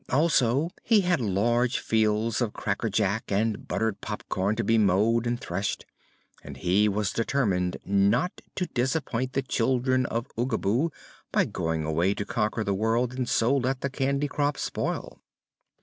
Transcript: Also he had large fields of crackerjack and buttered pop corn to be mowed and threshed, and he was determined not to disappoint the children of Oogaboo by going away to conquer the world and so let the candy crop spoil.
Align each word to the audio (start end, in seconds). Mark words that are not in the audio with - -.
Also 0.09 0.71
he 0.83 1.01
had 1.01 1.21
large 1.21 1.77
fields 1.77 2.41
of 2.41 2.53
crackerjack 2.53 3.31
and 3.31 3.67
buttered 3.67 4.01
pop 4.01 4.23
corn 4.29 4.55
to 4.55 4.63
be 4.63 4.75
mowed 4.79 5.27
and 5.27 5.39
threshed, 5.39 5.85
and 6.43 6.57
he 6.57 6.89
was 6.89 7.13
determined 7.13 7.77
not 7.85 8.41
to 8.55 8.65
disappoint 8.65 9.33
the 9.33 9.43
children 9.43 10.07
of 10.07 10.25
Oogaboo 10.35 10.89
by 11.31 11.45
going 11.45 11.83
away 11.83 12.15
to 12.15 12.25
conquer 12.25 12.63
the 12.63 12.73
world 12.73 13.13
and 13.13 13.29
so 13.29 13.55
let 13.55 13.81
the 13.81 13.91
candy 13.91 14.27
crop 14.27 14.57
spoil. 14.57 15.19